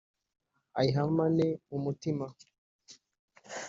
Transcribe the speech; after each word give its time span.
ayihamane 0.79 1.47
mu 1.67 1.77
mutima 1.85 2.25